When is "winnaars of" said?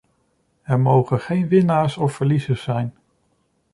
1.47-2.13